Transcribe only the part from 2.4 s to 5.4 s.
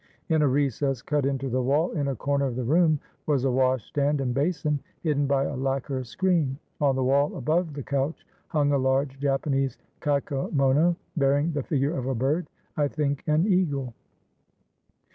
of the room was a washstand and basin, hidden